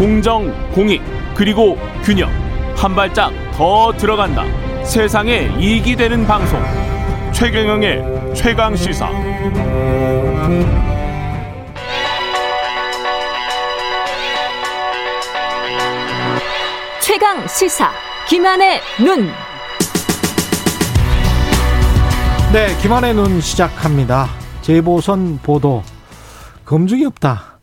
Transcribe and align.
공정, 0.00 0.50
공익, 0.72 1.02
그리고 1.34 1.76
균형. 2.02 2.30
한 2.74 2.94
발짝 2.94 3.30
더 3.52 3.92
들어간다. 3.92 4.46
세상에 4.82 5.54
이익이 5.58 5.94
되는 5.94 6.26
방송. 6.26 6.58
최경영의 7.34 8.34
최강 8.34 8.74
시사. 8.74 9.10
최강 17.02 17.46
시사. 17.46 17.90
김한의 18.26 18.80
눈. 19.04 19.28
네, 22.54 22.74
김한의 22.80 23.12
눈 23.12 23.38
시작합니다. 23.42 24.30
재보선 24.62 25.40
보도 25.42 25.82
검증이 26.64 27.04
없다. 27.04 27.59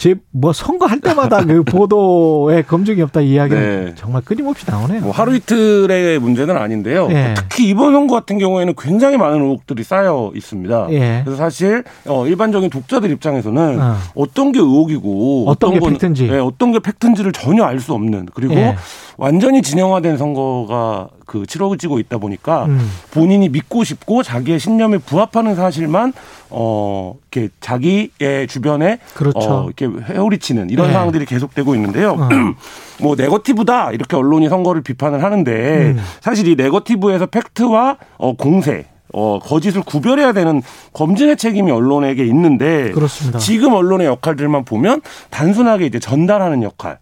제 0.00 0.14
뭐 0.32 0.52
선거할 0.54 1.00
때마다 1.00 1.44
그 1.44 1.62
보도에 1.64 2.62
검증이 2.62 3.02
없다 3.02 3.20
이야기는 3.20 3.84
네. 3.86 3.92
정말 3.96 4.22
끊임없이 4.22 4.64
나오네요. 4.68 5.00
뭐 5.02 5.10
하루 5.12 5.34
이틀의 5.36 6.18
문제는 6.20 6.56
아닌데요. 6.56 7.08
예. 7.10 7.34
특히 7.36 7.68
이번 7.68 7.92
선거 7.92 8.14
같은 8.14 8.38
경우에는 8.38 8.74
굉장히 8.78 9.16
많은 9.18 9.42
의혹들이 9.42 9.82
쌓여 9.82 10.32
있습니다. 10.34 10.86
예. 10.92 11.20
그래서 11.24 11.36
사실 11.36 11.84
어, 12.06 12.26
일반적인 12.26 12.70
독자들 12.70 13.10
입장에서는 13.10 13.80
어. 13.80 13.96
어. 14.14 14.24
떤게 14.32 14.58
의혹이고 14.60 15.44
어떤 15.48 15.74
게 15.74 15.80
건- 15.80 15.92
팩트인지. 15.92 16.28
예, 16.28 16.38
어떤 16.38 16.72
게 16.72 16.78
팩트인지를 16.78 17.32
전혀 17.32 17.64
알 17.64 17.80
수 17.80 17.92
없는 17.94 18.28
그리고 18.34 18.54
예. 18.54 18.76
완전히 19.18 19.60
진영화된 19.62 20.16
선거가 20.16 21.08
그 21.26 21.46
치러지고 21.46 21.98
있다 21.98 22.18
보니까 22.18 22.64
음. 22.66 22.90
본인이 23.12 23.48
믿고 23.48 23.84
싶고 23.84 24.22
자기의 24.22 24.58
신념에 24.58 24.98
부합하는 24.98 25.54
사실만 25.54 26.12
어 26.50 27.14
이렇게 27.30 27.48
자기의 27.60 28.46
주변에 28.48 28.98
그렇죠. 29.14 29.38
어, 29.38 29.64
이렇게 29.66 29.86
회오리치는 30.08 30.70
이런 30.70 30.88
네. 30.88 30.92
상황들이 30.92 31.26
계속되고 31.26 31.74
있는데요. 31.74 32.12
어. 32.12 32.28
뭐 33.02 33.16
네거티브다 33.16 33.92
이렇게 33.92 34.16
언론이 34.16 34.48
선거를 34.48 34.82
비판을 34.82 35.22
하는데 35.22 35.94
음. 35.96 35.98
사실 36.20 36.48
이 36.48 36.56
네거티브에서 36.56 37.26
팩트와 37.26 37.96
어, 38.18 38.36
공세 38.36 38.86
어, 39.12 39.38
거짓을 39.40 39.82
구별해야 39.82 40.32
되는 40.32 40.62
검증의 40.92 41.36
책임이 41.36 41.70
언론에게 41.70 42.24
있는데 42.26 42.90
그렇습니다. 42.92 43.38
지금 43.38 43.72
언론의 43.72 44.06
역할들만 44.06 44.64
보면 44.64 45.00
단순하게 45.30 45.86
이제 45.86 45.98
전달하는 45.98 46.62
역할 46.62 46.98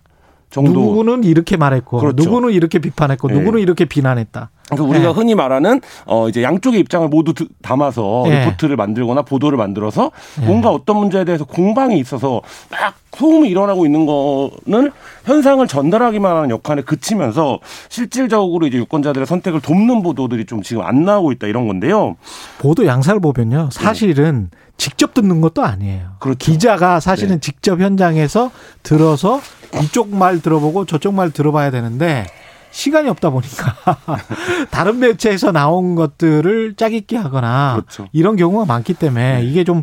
정도 0.50 0.80
누구는 0.80 1.24
이렇게 1.24 1.56
말했고 1.56 1.98
그렇죠. 1.98 2.24
누구는 2.24 2.50
이렇게 2.50 2.78
비판했고 2.78 3.28
예. 3.30 3.34
누구는 3.34 3.60
이렇게 3.60 3.84
비난했다. 3.84 4.50
그래서 4.68 4.84
우리가 4.84 5.08
예. 5.08 5.12
흔히 5.12 5.34
말하는 5.34 5.80
어 6.06 6.28
이제 6.28 6.42
양쪽의 6.42 6.80
입장을 6.80 7.06
모두 7.08 7.32
드- 7.34 7.48
담아서 7.62 8.24
예. 8.28 8.40
리포트를 8.44 8.76
만들거나 8.76 9.22
보도를 9.22 9.56
만들어서 9.58 10.10
뭔가 10.40 10.70
어떤 10.70 10.96
문제에 10.98 11.24
대해서 11.24 11.44
공방이 11.44 11.98
있어서 11.98 12.42
막 12.70 12.94
소음이 13.16 13.48
일어나고 13.48 13.84
있는 13.86 14.06
거는 14.06 14.92
현상을 15.24 15.66
전달하기만 15.66 16.36
하는 16.36 16.50
역할에 16.50 16.82
그치면서 16.82 17.58
실질적으로 17.88 18.66
이제 18.66 18.78
유권자들의 18.78 19.26
선택을 19.26 19.60
돕는 19.60 20.02
보도들이 20.02 20.44
좀 20.46 20.62
지금 20.62 20.82
안 20.82 21.04
나오고 21.04 21.32
있다 21.32 21.46
이런 21.48 21.66
건데요. 21.66 22.16
보도 22.58 22.86
양상을 22.86 23.20
보면요. 23.20 23.70
사실은 23.72 24.50
직접 24.76 25.14
듣는 25.14 25.40
것도 25.40 25.64
아니에요. 25.64 25.98
네. 25.98 26.04
그렇죠. 26.20 26.38
기자가 26.38 27.00
사실은 27.00 27.36
네. 27.36 27.40
직접 27.40 27.80
현장에서 27.80 28.52
들어서 28.84 29.40
이쪽 29.82 30.14
말 30.14 30.40
들어보고 30.40 30.84
저쪽 30.84 31.14
말 31.14 31.30
들어봐야 31.32 31.72
되는데 31.72 32.26
시간이 32.70 33.08
없다 33.08 33.30
보니까 33.30 33.76
다른 34.70 34.98
매체에서 34.98 35.52
나온 35.52 35.94
것들을 35.94 36.74
짜깁기 36.76 37.16
하거나 37.16 37.74
그렇죠. 37.76 38.08
이런 38.12 38.36
경우가 38.36 38.64
많기 38.66 38.94
때문에 38.94 39.42
이게 39.44 39.64
좀 39.64 39.82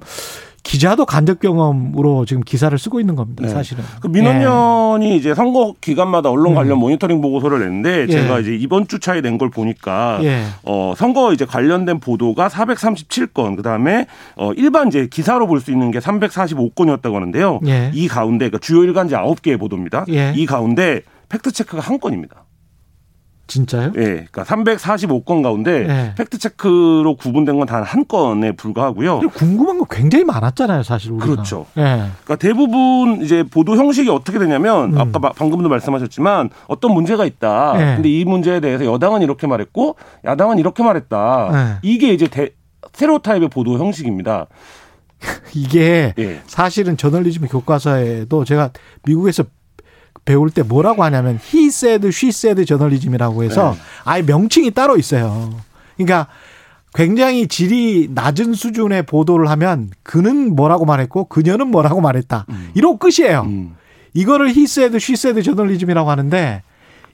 기자도 0.63 1.05
간접 1.05 1.39
경험으로 1.41 2.25
지금 2.25 2.41
기사를 2.41 2.75
쓰고 2.75 2.99
있는 2.99 3.15
겁니다. 3.15 3.43
네. 3.43 3.49
사실은. 3.49 3.83
그 4.01 4.07
민원연이 4.07 5.15
이제 5.15 5.35
선거 5.35 5.75
기간마다 5.79 6.31
언론 6.31 6.55
관련 6.55 6.79
모니터링 6.79 7.21
보고서를 7.21 7.59
냈는데 7.59 8.07
예. 8.09 8.11
제가 8.11 8.39
이제 8.39 8.55
이번 8.55 8.87
주 8.87 8.97
차에 8.99 9.21
낸 9.21 9.37
걸 9.37 9.51
보니까 9.51 10.19
예. 10.23 10.43
어 10.63 10.93
선거 10.97 11.33
이제 11.33 11.45
관련된 11.45 11.99
보도가 11.99 12.47
437건 12.47 13.55
그다음에 13.57 14.07
어 14.37 14.53
일반 14.53 14.87
이제 14.87 15.07
기사로 15.07 15.45
볼 15.45 15.59
수 15.59 15.69
있는 15.71 15.91
게 15.91 15.99
345건이었다고 15.99 17.13
하는데요. 17.13 17.59
예. 17.67 17.91
이 17.93 18.07
가운데 18.07 18.45
그러니까 18.49 18.57
주요 18.57 18.83
일간지 18.83 19.13
9개의 19.13 19.59
보도입니다. 19.59 20.05
예. 20.09 20.33
이 20.35 20.47
가운데 20.47 21.01
fact 21.29 21.51
check가 21.51 21.81
한 21.81 21.99
건입니다. 21.99 22.43
진짜요? 23.47 23.91
예. 23.97 24.01
그러니까 24.31 24.43
345건 24.43 25.43
가운데 25.43 25.85
예. 25.87 26.13
fact 26.17 26.39
check로 26.39 27.15
구분된 27.15 27.57
건 27.57 27.67
단 27.67 27.83
한 27.83 28.07
건에 28.07 28.51
불과하고요. 28.53 29.19
궁금한 29.35 29.77
거 29.77 29.85
굉장히 29.85 30.23
많았잖아요, 30.25 30.83
사실 30.83 31.11
우리가. 31.11 31.25
그렇죠. 31.27 31.65
예. 31.77 31.81
그러니까 32.23 32.35
대부분 32.37 33.21
이제 33.21 33.43
보도 33.43 33.75
형식이 33.75 34.09
어떻게 34.09 34.39
되냐면 34.39 34.93
음. 34.93 34.97
아까 34.99 35.19
마- 35.19 35.31
방금도 35.31 35.69
말씀하셨지만 35.69 36.49
어떤 36.67 36.93
문제가 36.93 37.25
있다. 37.25 37.73
네. 37.77 37.95
근데 37.95 38.09
이 38.09 38.25
문제에 38.25 38.59
대해서 38.59 38.85
여당은 38.85 39.21
이렇게 39.21 39.45
말했고 39.47 39.95
야당은 40.25 40.57
이렇게 40.59 40.81
말했다. 40.83 41.49
네. 41.51 41.75
이게 41.83 42.13
이제 42.13 42.27
대, 42.27 42.49
스테레오타입의 42.93 43.49
보도 43.49 43.77
형식입니다. 43.77 44.47
이게 45.53 46.13
예. 46.17 46.41
사실은 46.45 46.97
저널리즘 46.97 47.47
교과서에도 47.47 48.43
제가 48.45 48.71
미국에서 49.05 49.43
배울 50.25 50.49
때 50.49 50.63
뭐라고 50.63 51.03
하냐면 51.03 51.39
he 51.53 51.67
said, 51.67 52.05
she 52.07 52.29
said 52.29 52.65
저널리즘이라고 52.65 53.43
해서 53.43 53.71
네. 53.71 53.81
아예 54.03 54.21
명칭이 54.23 54.71
따로 54.71 54.97
있어요. 54.97 55.53
그러니까 55.95 56.27
굉장히 56.93 57.47
질이 57.47 58.09
낮은 58.11 58.53
수준의 58.53 59.03
보도를 59.03 59.49
하면 59.51 59.91
그는 60.03 60.55
뭐라고 60.55 60.85
말했고 60.85 61.25
그녀는 61.25 61.67
뭐라고 61.67 62.01
말했다. 62.01 62.45
이러고 62.73 62.97
끝이에요. 62.97 63.41
음. 63.41 63.75
이거를 64.13 64.47
he 64.49 64.63
said, 64.63 64.95
she 64.95 65.13
said 65.13 65.41
저널리즘이라고 65.43 66.09
하는데 66.09 66.63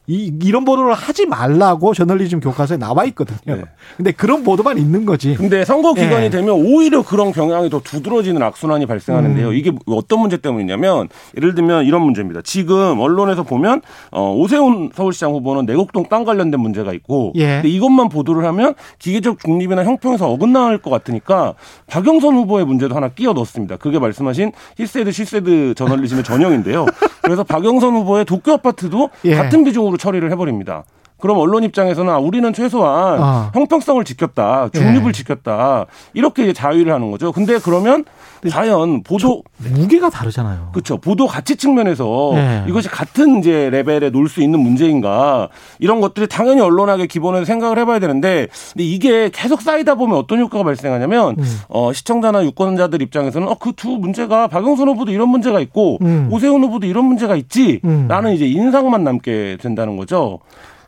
이, 0.07 0.33
이런 0.41 0.65
보도를 0.65 0.93
하지 0.93 1.25
말라고 1.25 1.93
저널리즘 1.93 2.39
교과서에 2.39 2.77
나와 2.77 3.05
있거든요. 3.05 3.55
네. 3.55 3.63
근데 3.97 4.11
그런 4.11 4.43
보도만 4.43 4.77
있는 4.77 5.05
거지. 5.05 5.35
근데 5.35 5.63
선거 5.63 5.93
기간이 5.93 6.25
예. 6.25 6.29
되면 6.29 6.55
오히려 6.55 7.03
그런 7.03 7.31
경향이 7.31 7.69
더 7.69 7.79
두드러지는 7.81 8.41
악순환이 8.41 8.87
발생하는데요. 8.87 9.49
음. 9.49 9.53
이게 9.53 9.71
어떤 9.85 10.19
문제 10.19 10.37
때문이냐면 10.37 11.07
예를 11.37 11.55
들면 11.55 11.85
이런 11.85 12.01
문제입니다. 12.01 12.41
지금 12.43 12.99
언론에서 12.99 13.43
보면 13.43 13.81
어, 14.11 14.33
오세훈 14.33 14.91
서울시장 14.93 15.33
후보는 15.33 15.65
내곡동 15.65 16.07
땅 16.09 16.23
관련된 16.23 16.59
문제가 16.59 16.93
있고 16.93 17.31
예. 17.35 17.61
근데 17.61 17.69
이것만 17.69 18.09
보도를 18.09 18.43
하면 18.45 18.73
기계적 18.99 19.39
중립이나 19.39 19.83
형평에서 19.85 20.29
어긋나할 20.29 20.79
것 20.79 20.89
같으니까 20.89 21.53
박영선 21.87 22.35
후보의 22.35 22.65
문제도 22.65 22.95
하나 22.95 23.09
끼워 23.09 23.33
넣었습니다. 23.33 23.77
그게 23.77 23.99
말씀하신 23.99 24.51
히세드 24.77 25.11
시세드 25.11 25.75
저널리즘의 25.75 26.23
전형인데요. 26.23 26.85
그래서 27.21 27.43
박영선 27.43 27.93
후보의 27.95 28.25
도쿄 28.25 28.53
아파트도 28.53 29.09
예. 29.25 29.35
같은 29.35 29.63
비중으로 29.63 29.97
처리를 29.97 30.31
해버립니다. 30.31 30.83
그럼 31.21 31.37
언론 31.37 31.63
입장에서는 31.63 32.11
아, 32.11 32.17
우리는 32.17 32.51
최소한 32.53 33.21
어. 33.21 33.51
형평성을 33.53 34.03
지켰다, 34.03 34.69
중립을 34.73 35.09
예. 35.09 35.11
지켰다 35.11 35.87
이렇게 36.13 36.53
자위를 36.53 36.93
하는 36.93 37.11
거죠. 37.11 37.31
근데 37.31 37.59
그러면 37.59 38.05
과연 38.49 39.03
보도 39.03 39.43
무게가 39.57 40.09
다르잖아요. 40.09 40.69
그렇죠 40.73 40.97
보도 40.97 41.27
가치 41.27 41.55
측면에서 41.57 42.31
예. 42.35 42.63
이것이 42.67 42.89
같은 42.89 43.39
이제 43.39 43.69
레벨에 43.69 44.09
놓을 44.09 44.29
수 44.29 44.41
있는 44.41 44.59
문제인가 44.59 45.49
이런 45.79 46.01
것들이 46.01 46.27
당연히 46.27 46.61
언론학의 46.61 47.07
기본에서 47.07 47.45
생각을 47.45 47.77
해봐야 47.77 47.99
되는데 47.99 48.47
근데 48.73 48.83
이게 48.83 49.29
계속 49.31 49.61
쌓이다 49.61 49.95
보면 49.95 50.17
어떤 50.17 50.39
효과가 50.39 50.63
발생하냐면 50.63 51.35
음. 51.37 51.59
어, 51.69 51.93
시청자나 51.93 52.43
유권자들 52.45 53.01
입장에서는 53.01 53.47
어, 53.47 53.55
그 53.55 53.71
두 53.81 53.97
문제가 53.97 54.47
박영선 54.47 54.87
후보도 54.89 55.11
이런 55.11 55.29
문제가 55.29 55.59
있고 55.59 55.97
음. 56.01 56.27
오세훈 56.31 56.63
후보도 56.63 56.85
이런 56.85 57.05
문제가 57.05 57.35
있지라는 57.35 58.25
음. 58.29 58.33
이제 58.33 58.45
인상만 58.45 59.03
남게 59.03 59.57
된다는 59.61 59.97
거죠. 59.97 60.39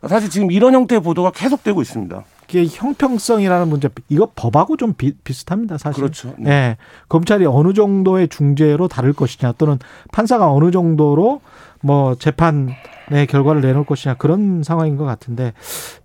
사실 0.07 0.29
지금 0.29 0.51
이런 0.51 0.73
형태의 0.73 1.01
보도가 1.01 1.31
계속되고 1.31 1.81
있습니다. 1.81 2.23
이게 2.49 2.65
형평성이라는 2.69 3.67
문제 3.67 3.89
이거 4.09 4.29
법하고 4.35 4.77
좀 4.77 4.93
비, 4.93 5.13
비슷합니다 5.23 5.77
사실. 5.77 6.01
그렇죠. 6.01 6.35
네. 6.37 6.51
예, 6.51 6.77
검찰이 7.09 7.45
어느 7.45 7.73
정도의 7.73 8.27
중재로 8.27 8.87
다를 8.87 9.13
것이냐 9.13 9.53
또는 9.53 9.79
판사가 10.11 10.51
어느 10.51 10.71
정도로 10.71 11.41
뭐 11.85 12.15
재판의 12.15 13.27
결과를 13.27 13.61
내놓을 13.61 13.85
것이냐 13.85 14.15
그런 14.15 14.63
상황인 14.63 14.95
것 14.95 15.03
같은데 15.03 15.51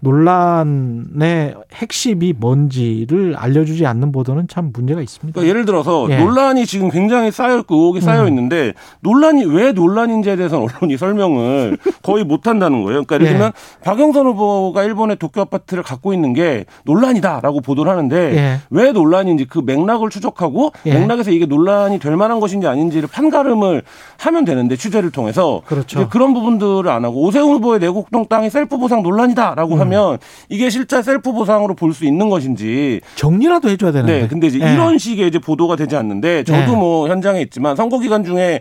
논란의 0.01 1.55
핵심이 1.73 2.35
뭔지를 2.37 3.37
알려주지 3.37 3.87
않는 3.87 4.11
보도는 4.11 4.49
참 4.49 4.73
문제가 4.75 5.01
있습니다. 5.01 5.35
그러니까 5.35 5.49
예를 5.49 5.65
들어서 5.65 6.09
예. 6.11 6.19
논란이 6.19 6.67
지금 6.67 6.91
굉장히 6.91 7.31
쌓여 7.31 7.61
있고 7.61 7.77
의혹이 7.77 8.01
쌓여 8.01 8.27
있는데 8.27 8.75
논란이 9.01 9.45
왜 9.45 9.71
논란인지에 9.71 10.35
대해서는 10.35 10.67
언론이 10.69 10.97
설명을 10.97 11.79
거의 12.03 12.25
못한다는 12.25 12.83
거예요. 12.83 13.05
그러니까 13.05 13.15
예를 13.15 13.27
예. 13.27 13.31
들면 13.31 13.53
박영선 13.85 14.27
후보가 14.27 14.83
일본의 14.83 15.17
도쿄 15.17 15.41
아파트를 15.43 15.85
갖고 15.85 16.13
있는 16.13 16.33
게 16.33 16.65
논란이다라고 16.85 17.61
보도를 17.61 17.91
하는데 17.93 18.17
예. 18.17 18.61
왜 18.71 18.91
논란인지 18.91 19.45
그 19.45 19.61
맥락을 19.65 20.11
추적하고 20.11 20.73
예. 20.87 20.95
맥락에서 20.95 21.31
이게 21.31 21.47
논란이 21.47 22.01
될 22.01 22.17
만한 22.17 22.41
것인지 22.41 22.67
아닌지를 22.67 23.09
판가름을 23.09 23.83
하면 24.19 24.45
되는데 24.45 24.75
취재를 24.75 25.13
통해서 25.13 25.63
그렇죠. 25.69 26.09
그런 26.09 26.33
부분들을 26.33 26.89
안 26.89 27.05
하고 27.05 27.23
오세훈 27.23 27.53
후보의 27.57 27.79
내곡동 27.81 28.27
땅이 28.27 28.49
셀프 28.49 28.79
보상 28.79 29.03
논란이다라고 29.03 29.75
음. 29.75 29.81
하면 29.81 30.19
이게 30.49 30.71
실제 30.71 31.03
셀프 31.03 31.31
보상으로 31.33 31.75
볼 31.75 31.93
수 31.93 32.05
있는 32.05 32.29
것인지 32.31 33.01
정리라도 33.17 33.69
해줘야 33.69 33.93
되는데. 33.93 34.23
네, 34.23 34.29
근데 34.29 34.47
이제 34.47 34.61
예. 34.63 34.73
이런 34.73 34.99
식의 34.99 35.29
이제 35.29 35.39
보도가 35.39 35.77
되지 35.77 35.97
않는데 35.97 36.45
저도 36.45 36.73
네. 36.73 36.77
뭐 36.77 37.09
현장에 37.09 37.41
있지만 37.43 37.77
선거 37.77 37.99
기간 37.99 38.25
중에 38.25 38.61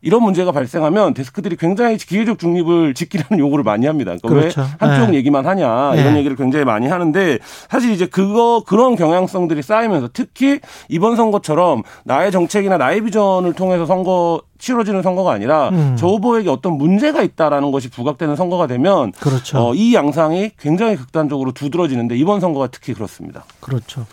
이런 0.00 0.22
문제가 0.22 0.52
발생하면 0.52 1.14
데스크들이 1.14 1.56
굉장히 1.56 1.96
기계적 1.96 2.38
중립을 2.38 2.94
지키라는 2.94 3.38
요구를 3.38 3.64
많이 3.64 3.86
합니다. 3.86 4.14
그러니까 4.22 4.28
그렇죠. 4.28 4.60
왜 4.60 4.66
한쪽 4.78 5.10
네. 5.10 5.16
얘기만 5.18 5.44
하냐 5.46 5.94
이런 5.94 6.12
네. 6.12 6.18
얘기를 6.20 6.36
굉장히 6.36 6.64
많이 6.64 6.86
하는데 6.86 7.38
사실 7.68 7.90
이제 7.90 8.06
그거 8.06 8.62
그런 8.64 8.94
경향성들이 8.94 9.62
쌓이면서 9.62 10.08
특히 10.12 10.60
이번 10.88 11.16
선거처럼 11.16 11.82
나의 12.04 12.30
정책이나 12.30 12.78
나의 12.78 13.00
비전을 13.02 13.54
통해서 13.54 13.86
선거 13.86 14.40
치러지는 14.58 15.02
선거가 15.02 15.32
아니라 15.32 15.68
음. 15.70 15.96
저 15.98 16.06
후보에게 16.08 16.50
어떤 16.50 16.74
문제가 16.74 17.22
있다라는 17.22 17.70
것이 17.70 17.88
부각되는 17.90 18.36
선거가 18.36 18.66
되면 18.66 19.12
그렇죠. 19.12 19.58
어, 19.58 19.74
이 19.74 19.94
양상이 19.94 20.50
굉장히 20.58 20.96
극단적으로 20.96 21.52
두드러지는데 21.52 22.16
이번 22.16 22.40
선거가 22.40 22.68
특히 22.68 22.92
그렇습니다. 22.92 23.44
그렇죠. 23.60 24.06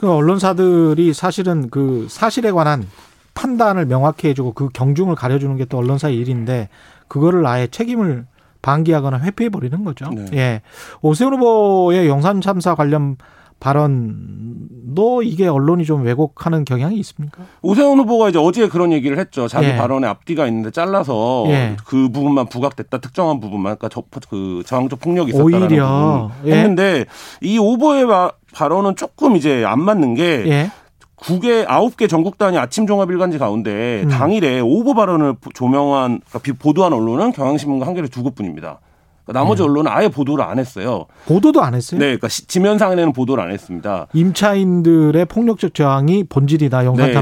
그 0.00 0.12
언론사들이 0.12 1.14
사실은 1.14 1.68
그 1.70 2.06
사실에 2.10 2.50
관한 2.50 2.86
판단을 3.46 3.86
명확히 3.86 4.28
해주고 4.28 4.52
그 4.52 4.68
경중을 4.72 5.16
가려주는 5.16 5.56
게 5.56 5.64
또 5.64 5.78
언론사의 5.78 6.16
일인데 6.16 6.68
그거를 7.08 7.44
아예 7.46 7.66
책임을 7.66 8.26
방기하거나 8.62 9.18
회피해 9.20 9.48
버리는 9.50 9.82
거죠. 9.84 10.08
네. 10.10 10.26
예. 10.34 10.60
오세훈 11.00 11.34
후보의 11.34 12.06
용산 12.08 12.40
참사 12.40 12.74
관련 12.74 13.16
발언도 13.58 15.22
이게 15.22 15.46
언론이 15.46 15.84
좀 15.84 16.02
왜곡하는 16.04 16.64
경향이 16.64 16.96
있습니까? 16.98 17.42
오세훈 17.62 17.98
후보가 18.00 18.28
이제 18.28 18.38
어제 18.38 18.68
그런 18.68 18.92
얘기를 18.92 19.18
했죠. 19.18 19.46
자기 19.48 19.68
예. 19.68 19.76
발언에 19.76 20.06
앞뒤가 20.06 20.46
있는데 20.48 20.70
잘라서 20.70 21.44
예. 21.48 21.76
그 21.86 22.08
부분만 22.10 22.46
부각됐다. 22.46 22.98
특정한 22.98 23.40
부분만. 23.40 23.76
그러니까 23.76 23.88
저, 23.88 24.02
그 24.28 24.62
저항적 24.66 25.00
폭력이 25.00 25.30
있었다는 25.30 25.62
오히려. 25.68 26.30
부분 26.36 26.50
예. 26.52 26.56
했는데 26.58 27.04
이 27.40 27.58
오보의 27.58 28.06
바- 28.06 28.32
발언은 28.54 28.96
조금 28.96 29.36
이제 29.36 29.64
안 29.64 29.80
맞는 29.80 30.14
게 30.14 30.44
예. 30.46 30.70
국개 31.16 31.64
아홉 31.68 31.96
개 31.96 32.06
전국 32.08 32.36
단위 32.38 32.58
아침 32.58 32.86
종합 32.86 33.10
일간지 33.10 33.38
가운데 33.38 34.02
음. 34.04 34.08
당일에 34.08 34.60
오보 34.60 34.94
발언을 34.94 35.36
조명한 35.54 36.20
그러니까 36.20 36.38
비- 36.40 36.52
보도한 36.52 36.92
언론은 36.92 37.32
경향신문과 37.32 37.86
한겨레 37.86 38.08
두 38.08 38.22
곳뿐입니다. 38.22 38.80
그러니까 39.24 39.40
나머지 39.40 39.62
음. 39.62 39.68
언론은 39.68 39.90
아예 39.90 40.08
보도를 40.08 40.44
안 40.44 40.58
했어요. 40.58 41.06
보도도 41.26 41.62
안 41.62 41.74
했어요. 41.74 41.98
네, 42.00 42.06
그러니까 42.06 42.28
시- 42.28 42.46
지면상에는 42.46 43.12
보도를 43.12 43.42
안 43.44 43.50
했습니다. 43.50 44.06
임차인들의 44.12 45.24
폭력적 45.26 45.74
저항이 45.74 46.24
본질이다 46.24 46.84
용산 46.84 47.06
네. 47.08 47.12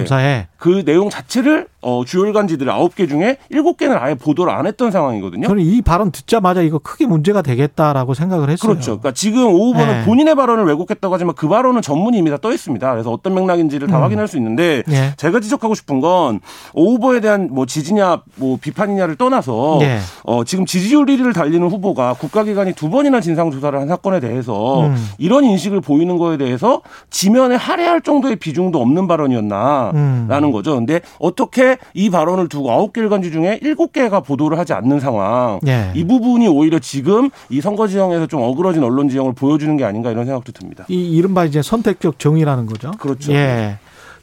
그 0.56 0.84
내용 0.84 1.08
자체를 1.10 1.68
어, 1.82 2.02
주요 2.06 2.26
일간지들 2.26 2.68
아홉 2.68 2.94
개 2.94 3.06
중에 3.06 3.38
일곱 3.48 3.78
개는 3.78 3.96
아예 3.96 4.14
보도를 4.14 4.52
안 4.52 4.66
했던 4.66 4.90
상황이거든요. 4.90 5.46
저는 5.48 5.62
이 5.62 5.80
발언 5.80 6.10
듣자마자 6.12 6.60
이거 6.60 6.78
크게 6.78 7.06
문제가 7.06 7.40
되겠다라고 7.40 8.12
생각을 8.12 8.50
했어요. 8.50 8.72
그렇죠. 8.72 8.98
그러니까 8.98 9.12
지금 9.12 9.46
오 9.46 9.68
후보는 9.68 9.86
네. 10.00 10.04
본인의 10.04 10.34
발언을 10.34 10.64
왜곡했다고 10.66 11.14
하지만 11.14 11.34
그 11.34 11.48
발언은 11.48 11.80
전문이 11.82 12.18
이미 12.18 12.28
다 12.30 12.36
떠 12.40 12.52
있습니다. 12.52 12.90
그래서 12.92 13.10
어떤 13.10 13.34
맥락인지를 13.34 13.88
다 13.88 13.98
음. 13.98 14.02
확인할 14.02 14.26
수 14.28 14.36
있는데 14.38 14.82
예. 14.90 15.12
제가 15.18 15.40
지적하고 15.40 15.74
싶은 15.74 16.00
건 16.00 16.40
오 16.74 16.92
후보에 16.92 17.20
대한 17.20 17.48
뭐 17.50 17.66
지지냐 17.66 18.22
뭐 18.36 18.56
비판이냐를 18.60 19.16
떠나서 19.16 19.78
예. 19.82 19.98
어, 20.24 20.44
지금 20.44 20.64
지지율 20.66 21.04
1위를 21.06 21.34
달리는 21.34 21.66
후보 21.68 21.89
가 21.94 22.14
국가기관이 22.14 22.74
두 22.74 22.88
번이나 22.88 23.20
진상조사를 23.20 23.78
한 23.78 23.88
사건에 23.88 24.20
대해서 24.20 24.86
음. 24.86 24.96
이런 25.18 25.44
인식을 25.44 25.80
보이는 25.80 26.18
거에 26.18 26.36
대해서 26.36 26.82
지면에 27.10 27.56
할애할 27.56 28.02
정도의 28.02 28.36
비중도 28.36 28.80
없는 28.80 29.08
발언이었나라는 29.08 30.48
음. 30.48 30.52
거죠. 30.52 30.74
근데 30.76 31.00
어떻게 31.18 31.78
이 31.94 32.10
발언을 32.10 32.48
두고 32.48 32.70
아홉 32.70 32.92
개 32.92 33.00
일간지 33.00 33.32
중에 33.32 33.58
일곱 33.62 33.92
개가 33.92 34.20
보도를 34.20 34.58
하지 34.58 34.72
않는 34.72 35.00
상황. 35.00 35.58
예. 35.66 35.90
이 35.94 36.04
부분이 36.04 36.46
오히려 36.48 36.78
지금 36.78 37.30
이 37.48 37.60
선거 37.60 37.88
지형에서 37.88 38.26
좀 38.26 38.42
어그러진 38.42 38.84
언론 38.84 39.08
지형을 39.08 39.32
보여주는 39.34 39.76
게 39.76 39.84
아닌가 39.84 40.10
이런 40.10 40.26
생각도 40.26 40.52
듭니다. 40.52 40.84
이 40.88 41.16
이른바 41.16 41.44
이제 41.44 41.62
선택적 41.62 42.18
정의라는 42.18 42.66
거죠. 42.66 42.92
그렇죠. 42.98 43.32
예. 43.32 43.78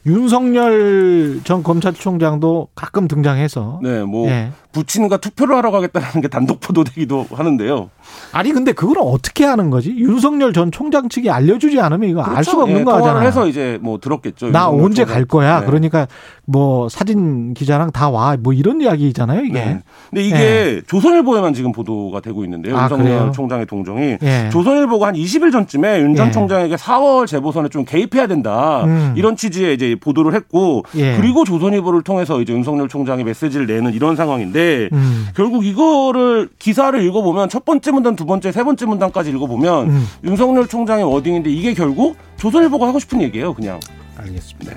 윤석열 0.06 1.40
전 1.44 1.62
검찰총장도 1.62 2.68
가끔 2.74 3.08
등장해서 3.08 3.80
네, 3.82 4.02
뭐 4.04 4.28
예. 4.28 4.50
부친과 4.72 5.16
투표를 5.16 5.56
하러 5.56 5.70
가겠다는 5.70 6.20
게 6.22 6.28
단독 6.28 6.60
보도되기도 6.60 7.26
하는데요. 7.32 7.90
아니 8.32 8.52
근데 8.52 8.72
그걸 8.72 8.96
어떻게 9.00 9.44
하는 9.44 9.70
거지? 9.70 9.90
윤석열 9.96 10.52
전 10.52 10.70
총장 10.70 11.08
측이 11.08 11.30
알려주지 11.30 11.80
않으면 11.80 12.08
이거 12.10 12.22
알 12.22 12.44
수가 12.44 12.62
없는 12.62 12.80
예, 12.80 12.84
거잖아. 12.84 13.00
통화를 13.00 13.26
해서 13.26 13.46
이제 13.46 13.78
뭐 13.82 13.98
들었겠죠. 13.98 14.50
나 14.50 14.68
언제 14.68 15.02
총장. 15.02 15.06
갈 15.14 15.24
거야? 15.24 15.60
네. 15.60 15.66
그러니까 15.66 16.06
뭐 16.46 16.88
사진 16.88 17.54
기자랑 17.54 17.90
다 17.90 18.08
와. 18.08 18.36
뭐 18.38 18.52
이런 18.52 18.80
이야기잖아요, 18.80 19.42
이게. 19.44 19.52
네. 19.52 19.80
근데 20.10 20.24
이게 20.24 20.82
조선일보에만 20.86 21.54
지금 21.54 21.72
보도가 21.72 22.20
되고 22.20 22.44
있는데요. 22.44 22.76
아, 22.76 22.84
윤석열 22.84 23.04
그래요? 23.04 23.32
총장의 23.34 23.66
동정이 23.66 24.18
예. 24.22 24.48
조선일보가 24.52 25.08
한 25.08 25.14
20일 25.14 25.50
전쯤에 25.52 26.00
윤전 26.00 26.28
예. 26.28 26.30
총장에게 26.30 26.76
4월 26.76 27.26
재보선에 27.26 27.68
좀 27.68 27.84
개입해야 27.84 28.26
된다. 28.26 28.84
음. 28.84 29.14
이런 29.16 29.36
취지의 29.36 29.74
이제 29.74 29.87
보도를 29.96 30.34
했고 30.34 30.84
예. 30.96 31.16
그리고 31.16 31.44
조선일보를 31.44 32.02
통해서 32.02 32.40
이제 32.40 32.52
윤석열 32.52 32.88
총장이 32.88 33.24
메시지를 33.24 33.66
내는 33.66 33.92
이런 33.92 34.16
상황인데 34.16 34.88
음. 34.92 35.26
결국 35.34 35.64
이거를 35.64 36.48
기사를 36.58 37.00
읽어보면 37.00 37.48
첫 37.48 37.64
번째 37.64 37.90
문단, 37.92 38.16
두 38.16 38.26
번째, 38.26 38.52
세 38.52 38.62
번째 38.62 38.86
문단까지 38.86 39.30
읽어보면 39.30 39.90
음. 39.90 40.06
윤석열 40.24 40.66
총장의 40.66 41.04
워딩인데 41.04 41.50
이게 41.50 41.74
결국 41.74 42.16
조선일보가 42.36 42.86
하고 42.86 42.98
싶은 42.98 43.22
얘기예요, 43.22 43.54
그냥. 43.54 43.80
알겠습니다. 44.16 44.72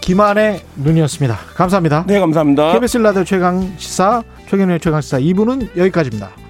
김한의 0.00 0.62
눈이었습니다. 0.76 1.36
감사합니다. 1.54 2.04
네, 2.06 2.18
감사합니다. 2.18 2.72
KBS 2.72 2.98
라디오 2.98 3.24
최강 3.24 3.74
시사 3.76 4.22
최경련의 4.48 4.80
최강 4.80 5.00
시사 5.02 5.18
2부는 5.18 5.76
여기까지입니다. 5.76 6.47